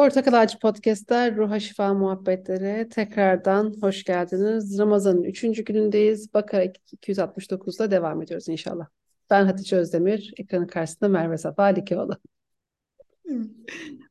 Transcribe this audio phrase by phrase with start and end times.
[0.00, 4.78] Portakal Ağacı Podcast'ler, Ruha Şifa Muhabbetleri tekrardan hoş geldiniz.
[4.78, 6.34] Ramazan'ın üçüncü günündeyiz.
[6.34, 8.86] Bakarak 269'da devam ediyoruz inşallah.
[9.30, 12.16] Ben Hatice Özdemir, ekranın karşısında Merve Safa Alikeoğlu.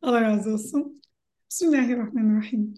[0.02, 1.02] Allah razı olsun.
[1.50, 2.74] Bismillahirrahmanirrahim.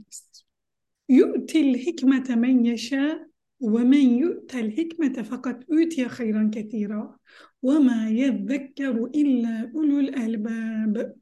[1.09, 3.27] Yu'til hikmete men yeşâ
[3.61, 7.17] ve men yu'tel hikmete fakat utiye hayran ketira
[7.63, 11.21] ve ma yezzekkeru illa ulul elbâb.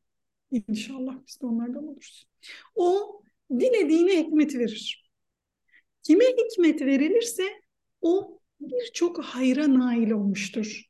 [0.52, 2.28] İnşallah biz de onlardan oluruz.
[2.76, 3.22] O
[3.52, 5.10] dilediğine hikmet verir.
[6.04, 7.44] Kime hikmet verilirse
[8.02, 10.90] o birçok hayra nail olmuştur.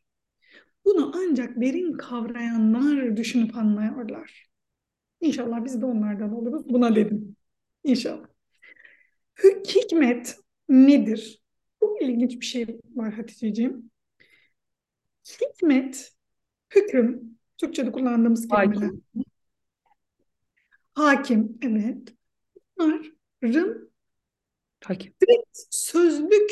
[0.85, 4.49] Bunu ancak derin kavrayanlar düşünüp anlıyorlar.
[5.22, 6.70] İnşallah biz de onlardan oluruz.
[6.70, 7.35] Buna dedim.
[7.84, 8.27] İnşallah.
[9.68, 10.38] Hikmet
[10.70, 11.41] nedir?
[11.82, 13.91] Bu ilginç bir şey var Hatice'ciğim.
[15.41, 16.12] Hikmet,
[16.76, 18.91] hüküm, Türkçe'de kullandığımız kelimeler.
[20.99, 22.13] Hakim, evet.
[22.77, 23.91] Bunların
[24.84, 25.13] Hakim.
[25.21, 26.51] direkt sözlük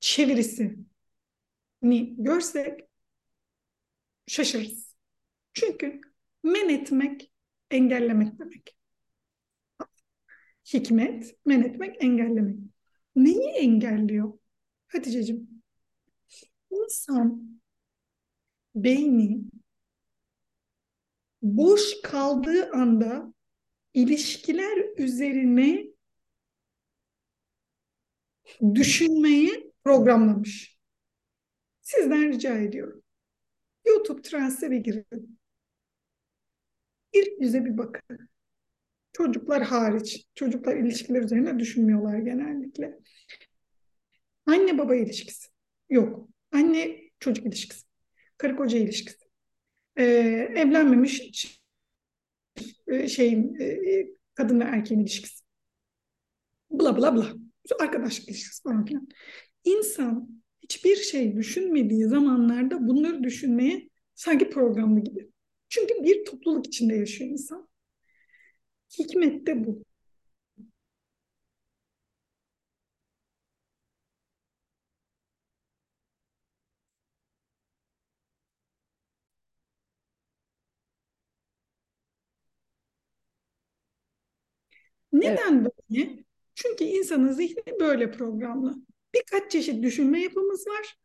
[0.00, 0.76] çevirisi
[1.82, 2.80] ni görsek
[4.26, 4.94] şaşırırız.
[5.52, 6.00] Çünkü
[6.42, 7.32] men etmek,
[7.70, 8.76] engellemek demek.
[10.74, 12.56] Hikmet, men etmek, engellemek.
[13.16, 14.38] Neyi engelliyor?
[14.88, 15.62] Hatice'cim,
[16.70, 17.60] insan
[18.74, 19.40] beyni
[21.42, 23.32] boş kaldığı anda
[23.94, 25.86] ilişkiler üzerine
[28.74, 30.78] düşünmeyi programlamış.
[31.80, 33.02] Sizden rica ediyorum.
[33.86, 35.38] YouTube Translate'e girin.
[37.12, 38.28] İlk yüze bir bakın.
[39.12, 40.26] Çocuklar hariç.
[40.34, 42.98] Çocuklar ilişkiler üzerine düşünmüyorlar genellikle.
[44.46, 45.48] Anne baba ilişkisi.
[45.90, 46.28] Yok.
[46.52, 47.86] Anne çocuk ilişkisi.
[48.38, 49.24] Karı koca ilişkisi.
[49.96, 50.04] Ee,
[50.56, 51.61] evlenmemiş
[53.08, 55.44] şey e, kadın ve erkeğin ilişkisi.
[56.70, 57.32] Bla bla bla.
[57.80, 59.08] Arkadaşlık ilişkisi falan filan.
[59.64, 65.30] İnsan hiçbir şey düşünmediği zamanlarda bunları düşünmeye sanki programlı gibi.
[65.68, 67.68] Çünkü bir topluluk içinde yaşıyor insan.
[68.98, 69.82] Hikmet de bu.
[85.12, 85.72] Neden evet.
[85.90, 86.24] böyle?
[86.54, 88.74] Çünkü insanın zihni böyle programlı.
[89.14, 90.96] Birkaç çeşit düşünme yapımız var.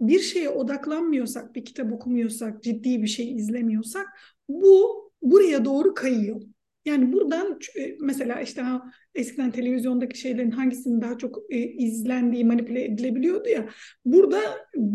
[0.00, 4.06] Bir şeye odaklanmıyorsak, bir kitap okumuyorsak, ciddi bir şey izlemiyorsak
[4.48, 6.42] bu buraya doğru kayıyor.
[6.84, 12.84] Yani buradan e, mesela işte ha, eskiden televizyondaki şeylerin hangisinin daha çok e, izlendiği, manipüle
[12.84, 13.68] edilebiliyordu ya.
[14.04, 14.40] Burada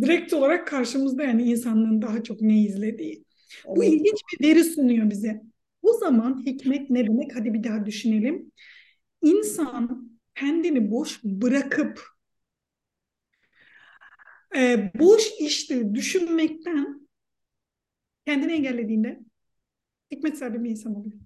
[0.02, 3.24] direkt olarak karşımızda yani insanlığın daha çok ne izlediği.
[3.68, 3.78] Evet.
[3.78, 5.42] Bu ilginç bir veri sunuyor bize.
[5.82, 7.36] O zaman hikmet ne demek?
[7.36, 8.52] Hadi bir daha düşünelim.
[9.22, 12.02] İnsan kendini boş bırakıp
[14.56, 17.08] e, boş işleri düşünmekten
[18.26, 19.20] kendini engellediğinde
[20.12, 21.20] hikmet sahibi bir insan oluyor.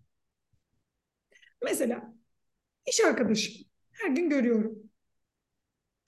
[1.64, 2.14] Mesela
[2.86, 3.54] iş arkadaşım
[3.92, 4.80] her gün görüyorum.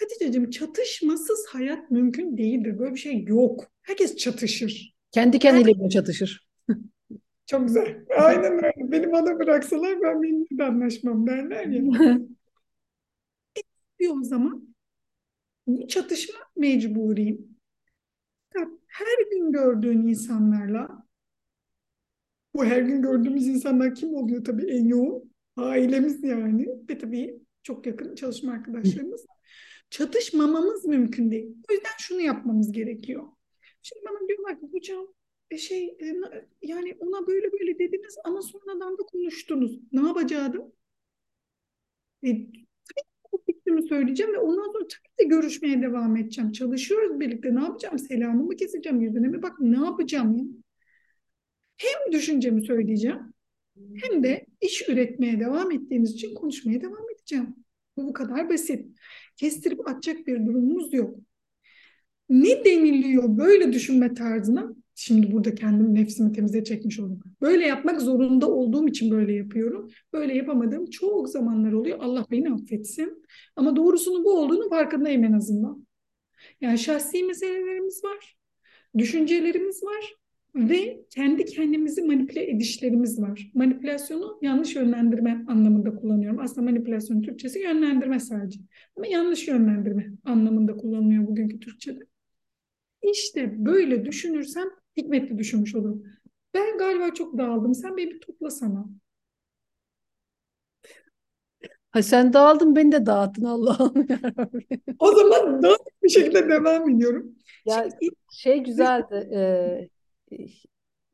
[0.02, 2.80] Hatice'cim çatışmasız hayat mümkün değildir.
[2.80, 3.72] Böyle bir şey yok.
[3.82, 4.96] Herkes çatışır.
[5.12, 5.90] Kendi kendiyle Her...
[5.90, 6.47] çatışır.
[7.48, 8.06] Çok güzel.
[8.18, 8.92] Aynen öyle.
[8.92, 12.20] Beni bana bıraksalar ben benimle de anlaşmam derler ya.
[14.00, 14.76] e, o zaman
[15.68, 17.58] bu çatışma mecburiyim.
[18.88, 21.04] Her gün gördüğün insanlarla
[22.56, 25.32] bu her gün gördüğümüz insanlar kim oluyor tabii en yoğun?
[25.56, 29.26] Ailemiz yani ve tabii çok yakın çalışma arkadaşlarımız.
[29.90, 31.56] Çatışmamamız mümkün değil.
[31.70, 33.24] O yüzden şunu yapmamız gerekiyor.
[33.82, 35.08] Şimdi bana diyorlar ki hocam
[35.58, 36.06] şey e,
[36.62, 39.80] yani ona böyle böyle dediniz ama sonradan da konuştunuz.
[39.92, 40.72] Ne yapacaktım?
[42.24, 42.28] E,
[43.32, 46.52] tabii fikrimi söyleyeceğim ve ondan sonra tabii de görüşmeye devam edeceğim.
[46.52, 47.56] Çalışıyoruz birlikte.
[47.56, 48.00] Ne yapacağım?
[48.00, 49.02] Selamımı keseceğim.
[49.02, 50.44] Yüzüne mi bak ne yapacağım ya?
[51.78, 53.34] Hem düşüncemi söyleyeceğim
[54.04, 57.56] hem de iş üretmeye devam ettiğimiz için konuşmaya devam edeceğim.
[57.98, 58.98] Bu bu kadar basit.
[59.38, 61.16] Kestirip atacak bir durumumuz yok.
[62.30, 64.76] Ne deniliyor böyle düşünme tarzına?
[65.00, 67.20] Şimdi burada kendim nefsimi temize çekmiş oldum.
[67.42, 69.90] Böyle yapmak zorunda olduğum için böyle yapıyorum.
[70.14, 72.00] Böyle yapamadığım çok zamanlar oluyor.
[72.02, 73.24] Allah beni affetsin.
[73.56, 75.88] Ama doğrusunun bu olduğunu farkındayım en azından.
[76.62, 78.38] Yani şahsi meselelerimiz var.
[78.98, 80.16] Düşüncelerimiz var.
[80.56, 83.52] Ve kendi kendimizi manipüle edişlerimiz var.
[83.54, 86.40] Manipülasyonu yanlış yönlendirme anlamında kullanıyorum.
[86.40, 88.60] Aslında manipülasyon Türkçesi yönlendirme sadece.
[88.96, 92.00] Ama yanlış yönlendirme anlamında kullanılıyor bugünkü Türkçe'de.
[93.12, 94.68] İşte böyle düşünürsem
[94.98, 96.04] hikmetli düşünmüş olurum.
[96.54, 97.76] Ben galiba çok dağıldım.
[97.76, 98.86] Sen beni bir toplasana.
[101.92, 104.82] Ha sen dağıldın beni de dağıttın Allah'ım yarabbim.
[105.00, 107.36] O zaman daha bir şekilde devam ediyorum.
[107.66, 109.30] Ya Şimdi şey güzeldi.
[109.36, 109.40] e,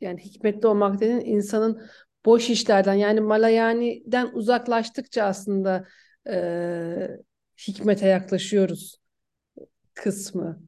[0.01, 1.81] yani hikmetli olmak dediğin insanın
[2.25, 5.87] boş işlerden yani malayani'den uzaklaştıkça aslında
[6.29, 7.07] e,
[7.67, 8.97] hikmete yaklaşıyoruz
[9.93, 10.61] kısmı.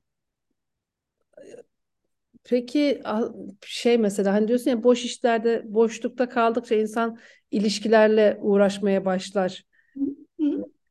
[2.49, 3.29] Peki a-
[3.65, 7.17] şey mesela hani diyorsun ya boş işlerde boşlukta kaldıkça insan
[7.51, 9.63] ilişkilerle uğraşmaya başlar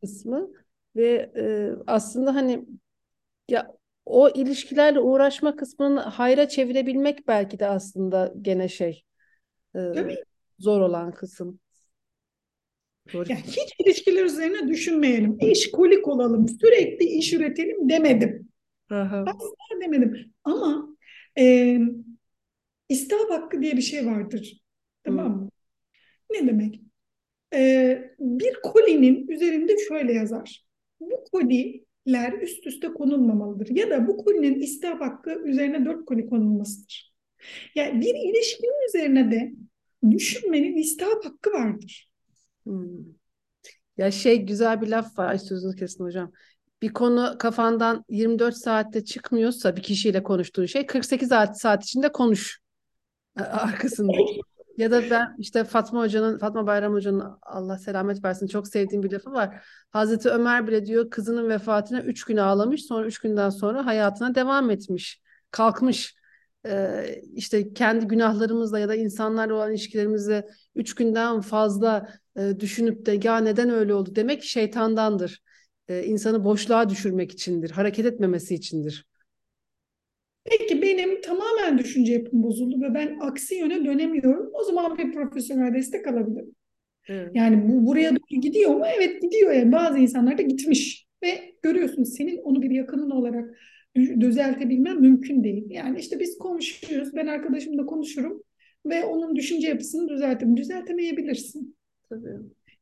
[0.01, 0.51] kısmı
[0.97, 2.65] ve e, aslında hani
[3.49, 3.73] ya
[4.07, 9.05] o ilişkilerle uğraşma kısmını hayra çevirebilmek belki de aslında gene şey
[9.77, 9.81] e,
[10.59, 11.61] zor olan kısım.
[13.13, 13.25] Doğru.
[13.29, 15.39] yani hiç ilişkiler üzerine düşünmeyelim.
[15.41, 18.49] İşkolik olalım, sürekli iş üretelim demedim.
[18.91, 19.25] Aha.
[19.27, 20.33] Asla demedim.
[20.45, 20.94] Ama
[21.39, 21.79] e,
[22.89, 24.63] istihap hakkı diye bir şey vardır.
[25.05, 25.51] Tamam mı?
[26.31, 26.81] Ne demek?
[27.55, 30.67] E, bir kolinin üzerinde şöyle yazar.
[31.01, 33.77] Bu koliler üst üste konulmamalıdır.
[33.77, 37.15] Ya da bu kolinin istihap hakkı üzerine dört koli konulmasıdır.
[37.75, 39.53] Yani bir ilişkinin üzerine de
[40.11, 42.11] düşünmenin istihap hakkı vardır.
[42.65, 43.15] Hmm.
[43.97, 45.29] Ya şey güzel bir laf var.
[45.29, 46.33] Ay sözünü kesin hocam.
[46.85, 52.61] Bir konu kafandan 24 saatte çıkmıyorsa bir kişiyle konuştuğun şey 48 saat, saat içinde konuş
[53.37, 54.41] arkasındaki.
[54.77, 59.13] Ya da ben işte Fatma Hoca'nın, Fatma Bayram Hoca'nın Allah selamet versin çok sevdiğim bir
[59.13, 59.65] lafı var.
[59.91, 64.71] Hazreti Ömer bile diyor kızının vefatına 3 gün ağlamış sonra 3 günden sonra hayatına devam
[64.71, 65.23] etmiş.
[65.51, 66.15] Kalkmış.
[66.67, 73.21] Ee, işte kendi günahlarımızla ya da insanlarla olan ilişkilerimizle 3 günden fazla e, düşünüp de
[73.23, 75.45] ya neden öyle oldu demek şeytandandır.
[75.89, 79.07] Ee, insanı boşluğa düşürmek içindir, hareket etmemesi içindir.
[80.45, 84.51] Peki benim tamamen düşünce yapım bozuldu ve ben aksi yöne dönemiyorum.
[84.53, 86.55] O zaman bir profesyonel destek alabilirim.
[87.09, 87.31] Evet.
[87.35, 88.85] Yani bu buraya doğru gidiyor mu?
[88.99, 89.53] Evet gidiyor.
[89.53, 91.07] Yani bazı insanlar da gitmiş.
[91.23, 93.57] Ve görüyorsun senin onu bir yakının olarak
[93.97, 95.65] dü- düzeltebilmen mümkün değil.
[95.71, 97.15] Yani işte biz konuşuyoruz.
[97.15, 98.43] Ben arkadaşımla konuşurum
[98.87, 100.57] ve onun düşünce yapısını düzeltirim.
[100.57, 101.77] Düzeltemeyebilirsin.
[102.09, 102.29] Tabii.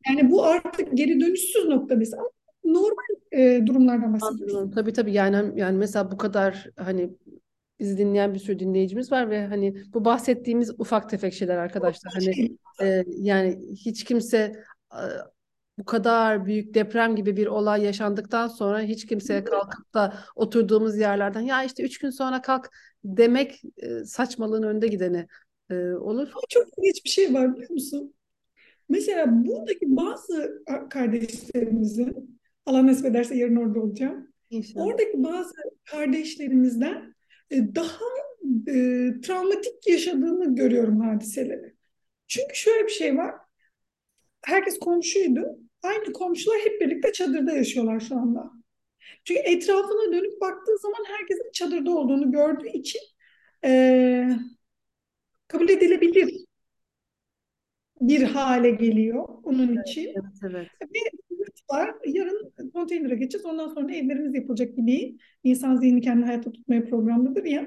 [0.08, 2.14] Yani bu artık geri dönüşsüz nokta biz.
[2.14, 2.30] Ama
[2.64, 4.54] normal e, durumlardan bahsediyoruz.
[4.54, 4.70] Anlıyorum.
[4.70, 7.10] Tabii tabii yani yani mesela bu kadar hani
[7.80, 12.12] bizi dinleyen bir sürü dinleyicimiz var ve hani bu bahsettiğimiz ufak tefek şeyler arkadaşlar.
[12.14, 14.52] Hani e, yani hiç kimse
[14.92, 15.02] e,
[15.78, 21.40] bu kadar büyük deprem gibi bir olay yaşandıktan sonra hiç kimseye kalkıp da oturduğumuz yerlerden
[21.40, 22.70] ya işte üç gün sonra kalk
[23.04, 25.26] demek e, saçmalığın önde gideni
[25.70, 26.28] e, olur.
[26.48, 28.14] Çok ilginç bir şey var biliyor musun?
[28.88, 34.32] Mesela buradaki bazı kardeşlerimizin, Allah nasip ederse yarın orada olacağım.
[34.50, 34.86] İnşallah.
[34.86, 35.54] Oradaki bazı
[35.84, 37.14] kardeşlerimizden
[37.50, 38.04] e, daha
[38.68, 38.74] e,
[39.22, 41.74] travmatik yaşadığını görüyorum hadiseleri.
[42.28, 43.34] Çünkü şöyle bir şey var.
[44.42, 45.58] Herkes komşuydu.
[45.82, 48.50] Aynı komşular hep birlikte çadırda yaşıyorlar şu anda.
[49.24, 53.00] Çünkü etrafına dönüp baktığı zaman herkesin çadırda olduğunu gördüğü için
[53.64, 54.28] e,
[55.48, 56.44] kabul edilebilir
[58.00, 60.06] bir hale geliyor onun için.
[60.06, 60.68] Evet evet.
[61.72, 61.94] Var.
[62.06, 63.46] Yarın konteynere geçeceğiz.
[63.46, 65.16] Ondan sonra evlerimiz yapılacak gibi.
[65.44, 67.62] İnsan zihni kendini hayatta tutmaya programlıdır ya.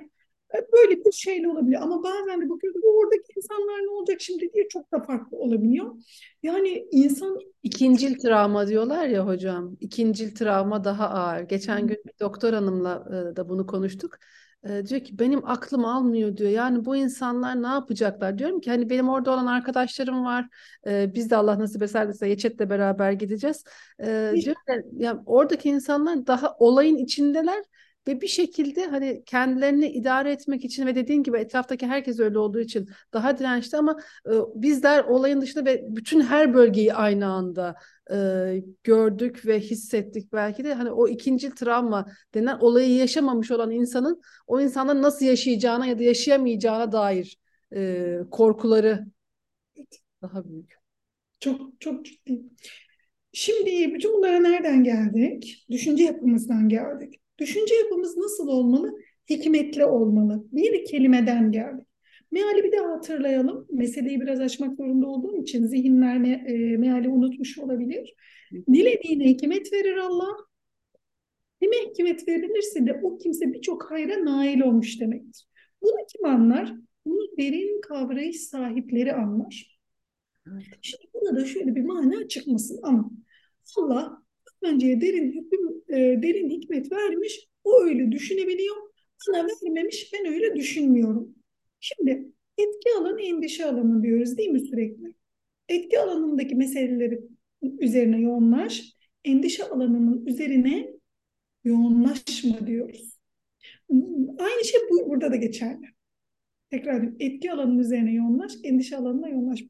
[0.55, 1.81] E, Böyle bir şeyle olabiliyor.
[1.81, 5.95] Ama bazen de bakıyoruz "Bu oradaki insanlar ne olacak şimdi diye çok da farklı olabiliyor.
[6.43, 9.77] Yani insan İkincil travma diyorlar ya hocam.
[9.79, 11.41] İkincil travma daha ağır.
[11.41, 14.17] Geçen gün bir doktor hanımla e, da bunu konuştuk.
[14.69, 16.49] E, diyor ki benim aklım almıyor diyor.
[16.49, 18.37] Yani bu insanlar ne yapacaklar?
[18.37, 20.47] Diyorum ki hani benim orada olan arkadaşlarım var.
[20.87, 23.63] E, biz de Allah nasip ederse Yeçet'le beraber gideceğiz.
[24.03, 27.63] E, diyor ki, ya oradaki insanlar daha olayın içindeler
[28.07, 32.59] ve bir şekilde hani kendilerini idare etmek için ve dediğin gibi etraftaki herkes öyle olduğu
[32.59, 37.75] için daha dirençli ama e, bizler olayın dışında ve bütün her bölgeyi aynı anda
[38.11, 38.17] e,
[38.83, 44.61] gördük ve hissettik belki de hani o ikinci travma denen olayı yaşamamış olan insanın o
[44.61, 47.37] insanların nasıl yaşayacağına ya da yaşayamayacağına dair
[47.75, 49.05] e, korkuları
[50.21, 50.73] daha büyük.
[51.39, 52.41] çok çok ciddi.
[53.33, 55.65] Şimdi bütün bunlara nereden geldik?
[55.69, 57.21] Düşünce yapımızdan geldik.
[57.39, 58.95] Düşünce yapımız nasıl olmalı?
[59.29, 60.45] Hikmetli olmalı.
[60.51, 61.87] Bir kelimeden geldik.
[62.31, 63.67] Meali bir daha hatırlayalım.
[63.71, 68.15] Meseleyi biraz açmak zorunda olduğum için zihinler me e, meali unutmuş olabilir.
[68.51, 70.37] Dilediğine hikmet verir Allah.
[71.61, 75.47] Kime hikmet verilirse de o kimse birçok hayra nail olmuş demektir.
[75.81, 76.73] Bunu kim anlar?
[77.05, 79.79] Bunu derin kavrayış sahipleri anlar.
[80.81, 83.11] Şimdi burada şöyle bir mana çıkmasın ama
[83.77, 84.24] Allah
[84.65, 87.47] önceye derin hüküm, e, derin hikmet vermiş.
[87.63, 88.75] O öyle düşünebiliyor.
[89.27, 90.13] Bana vermemiş.
[90.13, 91.35] Ben öyle düşünmüyorum.
[91.79, 95.15] Şimdi etki alanı, endişe alanı diyoruz değil mi sürekli?
[95.69, 97.19] Etki alanındaki meseleleri
[97.79, 100.91] üzerine yoğunlaş, endişe alanının üzerine
[101.63, 103.19] yoğunlaşma diyoruz.
[104.39, 105.85] Aynı şey bu, burada da geçerli.
[106.69, 107.15] Tekrar edeyim.
[107.19, 109.67] Etki alanının üzerine yoğunlaş, endişe alanına yoğunlaşma.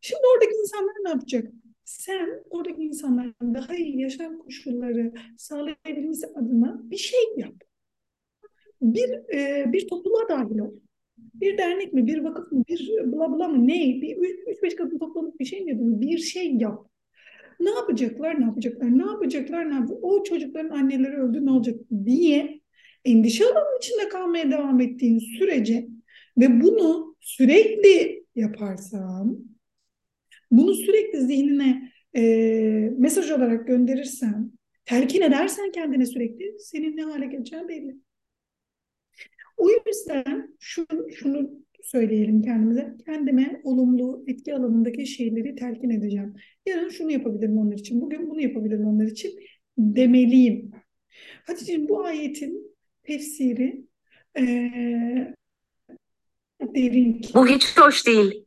[0.00, 1.52] Şimdi oradaki insanlar ne yapacak?
[1.84, 7.54] Sen oradaki insanların daha iyi yaşam koşulları sağlayabilmesi adına bir şey yap.
[8.82, 10.72] Bir e, bir topluluğa dahil ol.
[11.18, 13.74] Bir dernek mi, bir vakıf mı, bir bla bla mı ne?
[14.02, 16.00] Bir üç beş kadın toplanıp bir şey mi yapıyor?
[16.00, 16.86] Bir şey yap.
[17.60, 19.98] Ne yapacaklar, ne yapacaklar, ne yapacaklar, ne yapacaklar?
[20.02, 22.60] O çocukların anneleri öldü ne olacak diye
[23.04, 25.88] endişe alanının içinde kalmaya devam ettiğin sürece
[26.38, 29.53] ve bunu sürekli yaparsan,
[30.50, 32.22] bunu sürekli zihnine e,
[32.98, 34.52] mesaj olarak gönderirsen,
[34.84, 37.96] telkin edersen kendine sürekli senin ne hale geleceğin belli.
[39.56, 41.50] O yüzden şunu, şunu
[41.82, 42.94] söyleyelim kendimize.
[43.04, 46.34] Kendime olumlu etki alanındaki şeyleri telkin edeceğim.
[46.66, 48.00] Yarın şunu yapabilirim onlar için.
[48.00, 49.38] Bugün bunu yapabilirim onlar için
[49.78, 50.70] demeliyim.
[51.46, 53.84] Hatice'nin bu ayetin tefsiri
[54.38, 55.34] ee,
[56.60, 57.20] derin.
[57.34, 58.43] Bu hiç hoş değil.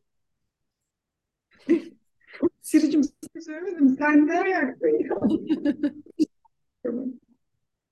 [2.62, 3.96] Siricim size söylemedim.
[3.98, 5.20] Sen ne ayaktın ya?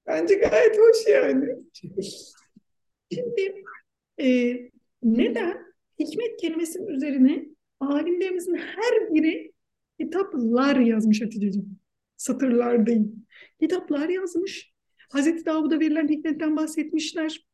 [0.07, 1.57] Bence gayet hoş yani.
[3.13, 3.65] Şimdi
[4.21, 4.57] e,
[5.03, 5.67] neden?
[5.99, 7.47] Hikmet kelimesinin üzerine
[7.81, 9.53] alimlerimizin her biri
[10.01, 11.79] kitaplar yazmış Hatice'ciğim.
[12.17, 13.07] Satırlar değil.
[13.61, 14.73] Kitaplar yazmış.
[15.13, 17.47] Hazreti Davud'a verilen hikmetten bahsetmişler.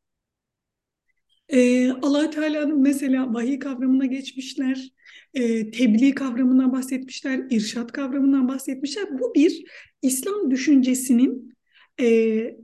[1.53, 4.93] Ee, allah Teala'nın mesela vahiy kavramına geçmişler.
[5.35, 7.47] E, tebliğ kavramından bahsetmişler.
[7.51, 9.19] irşat kavramından bahsetmişler.
[9.19, 9.65] Bu bir
[10.03, 11.55] İslam düşüncesinin
[12.01, 12.57] e,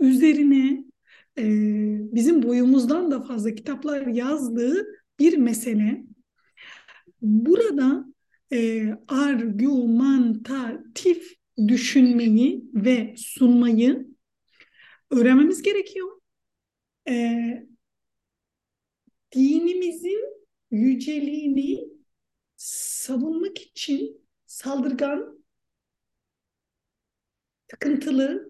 [0.00, 0.84] üzerine
[1.38, 1.44] e,
[2.14, 4.86] bizim boyumuzdan da fazla kitaplar yazdığı
[5.18, 6.04] bir mesele.
[7.22, 8.04] Burada
[8.52, 11.34] e, argümantatif
[11.68, 14.06] düşünmeyi ve sunmayı
[15.10, 16.08] öğrenmemiz gerekiyor.
[17.08, 17.71] E,
[19.34, 20.24] dinimizin
[20.70, 21.88] yüceliğini
[22.56, 25.44] savunmak için saldırgan,
[27.68, 28.48] takıntılı,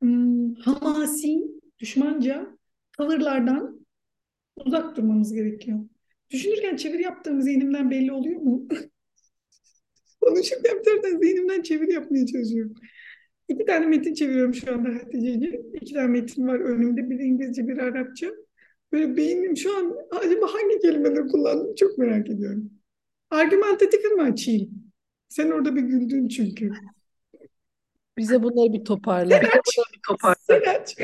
[0.00, 1.38] hmm, hamasi,
[1.78, 2.58] düşmanca
[2.98, 3.86] tavırlardan
[4.56, 5.80] uzak durmamız gerekiyor.
[6.30, 8.68] Düşünürken çeviri yaptığım zihnimden belli oluyor mu?
[10.20, 12.74] Konuşurken bir zihnimden çeviri yapmaya çalışıyorum.
[13.48, 15.74] İki tane metin çeviriyorum şu anda Hatice'ciğim.
[15.74, 17.10] İki tane metin var önümde.
[17.10, 18.26] Bir İngilizce, bir Arapça.
[18.92, 22.70] Böyle beynim şu an acaba hangi kelimeleri kullandım çok merak ediyorum.
[23.30, 24.70] Argümantatifi mi açayım?
[25.28, 26.70] Sen orada bir güldün çünkü.
[28.18, 29.30] Bize bunları bir toparla.
[29.30, 29.78] Sen aç.
[29.94, 30.36] Bir toparla.
[30.40, 30.96] Sen aç.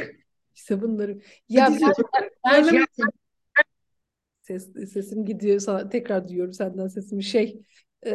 [0.55, 1.19] İşte bunları.
[1.49, 3.13] Ya Hatice, ben, ben, ben- bakın.
[4.43, 7.63] ses, sesim gidiyor sana tekrar duyuyorum senden sesimi şey
[8.07, 8.13] e,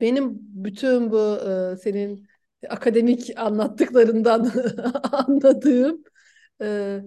[0.00, 1.38] benim bütün bu
[1.72, 2.28] e, senin
[2.68, 4.52] akademik anlattıklarından
[5.12, 6.02] anladığım
[6.62, 7.00] e,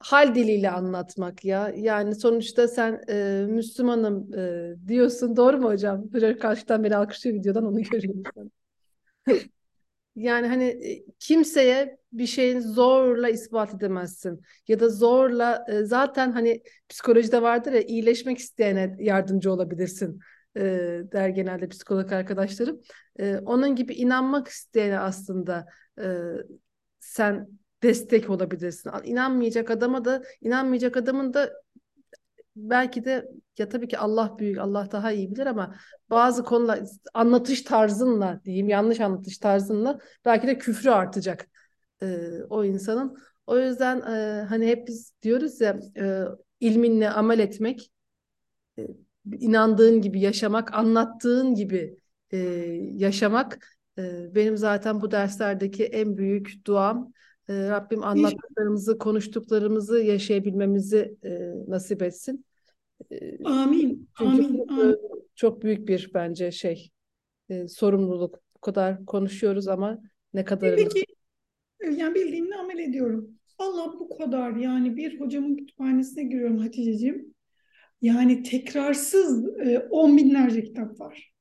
[0.00, 6.12] hal diliyle anlatmak ya yani sonuçta sen e, Müslümanım e, diyorsun doğru mu hocam?
[6.12, 8.22] Böyle karşıdan beni alkışlıyor videodan onu görüyorum.
[10.16, 14.40] Yani hani e, kimseye bir şeyin zorla ispat edemezsin.
[14.68, 20.20] Ya da zorla e, zaten hani psikolojide vardır ya iyileşmek isteyene yardımcı olabilirsin
[20.56, 20.60] e,
[21.12, 22.80] der genelde psikolog arkadaşlarım.
[23.18, 25.66] E, onun gibi inanmak isteyene aslında
[26.00, 26.06] e,
[27.00, 27.48] sen
[27.82, 28.90] destek olabilirsin.
[29.04, 31.52] İnanmayacak adama da inanmayacak adamın da
[32.56, 33.28] belki de
[33.58, 35.74] ya tabii ki Allah büyük, Allah daha iyi bilir ama
[36.10, 36.80] bazı konular
[37.14, 41.48] anlatış tarzınla diyeyim yanlış anlatış tarzınla belki de küfrü artacak
[42.02, 43.16] e, o insanın.
[43.46, 46.24] O yüzden e, hani hep biz diyoruz ya e,
[46.60, 47.92] ilminle amel etmek,
[48.78, 48.86] e,
[49.38, 51.96] inandığın gibi yaşamak, anlattığın gibi
[52.30, 52.38] e,
[52.94, 57.12] yaşamak e, benim zaten bu derslerdeki en büyük duam.
[57.48, 62.44] E, Rabbim anlattıklarımızı, konuştuklarımızı yaşayabilmemizi e, nasip etsin.
[63.10, 64.08] E, Amin.
[64.18, 64.58] çünkü Amin.
[64.58, 64.92] bu, Amin.
[64.92, 64.96] e,
[65.34, 66.90] çok büyük bir bence şey
[67.48, 68.40] e, sorumluluk.
[68.56, 69.98] Bu kadar konuşuyoruz ama
[70.34, 71.04] ne kadarını Peki
[71.98, 73.30] yani bildiğimle amel ediyorum.
[73.58, 77.34] Allah bu kadar yani bir hocamın kütüphanesine giriyorum Hatice'ciğim.
[78.02, 81.32] Yani tekrarsız e, on binlerce kitap var.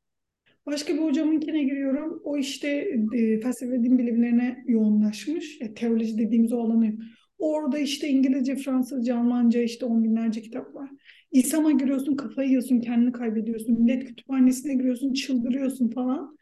[0.65, 2.21] Başka bir hocamınkine giriyorum.
[2.23, 2.67] O işte
[3.15, 5.61] e, felsefe ve din bilimlerine yoğunlaşmış.
[5.61, 6.97] E, teoloji dediğimiz o alanı.
[7.37, 10.89] Orada işte İngilizce, Fransızca, Almanca işte on binlerce kitap var.
[11.31, 13.81] İSAM'a giriyorsun, kafayı yiyorsun, kendini kaybediyorsun.
[13.81, 16.37] Millet kütüphanesine giriyorsun, çıldırıyorsun falan.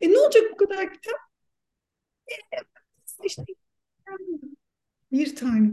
[0.00, 1.20] E ne olacak bu kadar kitap?
[3.24, 3.44] İşte
[5.12, 5.72] bir tane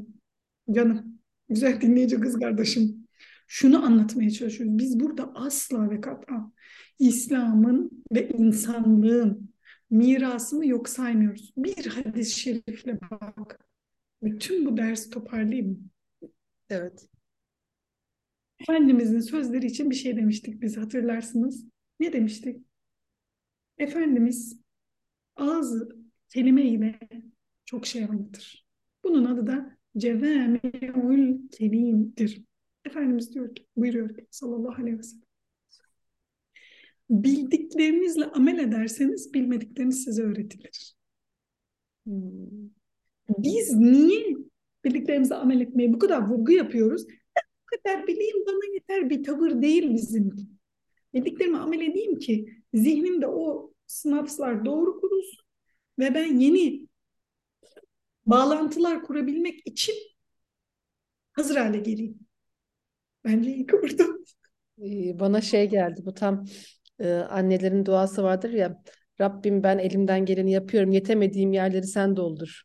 [0.71, 3.06] canım, güzel dinleyici kız kardeşim.
[3.47, 4.77] Şunu anlatmaya çalışıyoruz.
[4.77, 6.51] Biz burada asla ve kat'a
[6.99, 9.53] İslam'ın ve insanlığın
[9.89, 11.53] mirasını yok saymıyoruz.
[11.57, 13.59] Bir hadis-i şerifle bak.
[14.23, 15.89] Bütün bu dersi toparlayayım?
[16.69, 17.07] Evet.
[18.59, 21.65] Efendimizin sözleri için bir şey demiştik biz hatırlarsınız.
[21.99, 22.65] Ne demiştik?
[23.77, 24.61] Efendimiz
[25.35, 25.97] ağzı
[26.29, 26.99] kelimeyle
[27.65, 28.67] çok şey anlatır.
[29.03, 32.46] Bunun adı da cevami'ül kelimdir.
[32.87, 35.23] Efendimiz diyor ki, buyuruyor ki sallallahu aleyhi ve sellem.
[37.09, 40.95] Bildiklerinizle amel ederseniz bilmedikleriniz size öğretilir.
[42.05, 42.69] Hmm.
[43.29, 44.35] Biz niye
[44.85, 47.07] bildiklerimizle amel etmeye bu kadar vurgu yapıyoruz?
[47.07, 50.35] Bu kadar bileyim bana yeter bir tavır değil bizim.
[51.13, 55.45] Bildiklerime amel edeyim ki zihnimde o synapslar doğru kurulsun
[55.99, 56.87] ve ben yeni
[58.25, 59.95] bağlantılar kurabilmek için
[61.31, 62.26] hazır hale geleyim.
[63.27, 64.23] Bence iyi kıvırdım.
[65.19, 66.45] Bana şey geldi bu tam
[66.99, 68.83] e, annelerin duası vardır ya
[69.21, 72.61] Rabbim ben elimden geleni yapıyorum yetemediğim yerleri sen doldur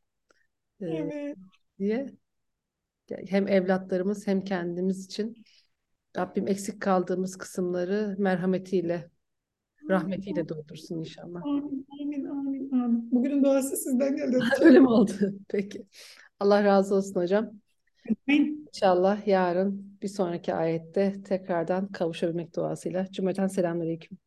[0.81, 1.37] e, Evet.
[1.79, 2.07] diye
[3.27, 5.45] hem evlatlarımız hem kendimiz için
[6.17, 9.11] Rabbim eksik kaldığımız kısımları merhametiyle
[9.89, 11.43] rahmetiyle doldursun inşallah.
[11.45, 13.13] Amin, amin, amin, amin.
[13.13, 14.39] Bugünün duası sizden geldi.
[14.61, 15.13] Öyle mi oldu?
[15.49, 15.87] Peki.
[16.41, 17.51] Allah razı olsun hocam.
[18.29, 18.67] Amin.
[18.75, 23.07] İnşallah yarın bir sonraki ayette tekrardan kavuşabilmek duasıyla.
[23.13, 24.19] Cümleten selamünaleyküm.